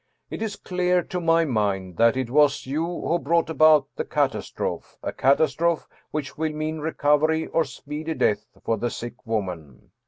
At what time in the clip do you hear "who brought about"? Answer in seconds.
2.85-3.87